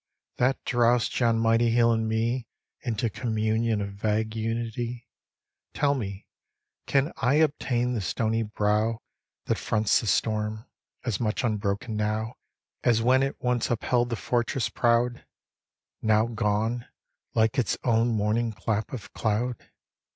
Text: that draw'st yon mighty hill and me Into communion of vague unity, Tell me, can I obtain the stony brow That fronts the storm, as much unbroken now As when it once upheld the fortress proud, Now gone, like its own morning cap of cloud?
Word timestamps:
that 0.37 0.57
draw'st 0.65 1.19
yon 1.19 1.37
mighty 1.37 1.69
hill 1.69 1.91
and 1.91 2.09
me 2.09 2.47
Into 2.81 3.07
communion 3.07 3.81
of 3.81 3.93
vague 3.93 4.35
unity, 4.35 5.07
Tell 5.75 5.93
me, 5.93 6.25
can 6.87 7.13
I 7.17 7.35
obtain 7.35 7.93
the 7.93 8.01
stony 8.01 8.41
brow 8.41 8.97
That 9.45 9.59
fronts 9.59 9.99
the 9.99 10.07
storm, 10.07 10.65
as 11.05 11.19
much 11.19 11.43
unbroken 11.43 11.97
now 11.97 12.33
As 12.83 13.03
when 13.03 13.21
it 13.21 13.35
once 13.43 13.69
upheld 13.69 14.09
the 14.09 14.15
fortress 14.15 14.69
proud, 14.69 15.23
Now 16.01 16.25
gone, 16.25 16.87
like 17.35 17.59
its 17.59 17.77
own 17.83 18.07
morning 18.07 18.53
cap 18.53 18.91
of 18.93 19.13
cloud? 19.13 19.69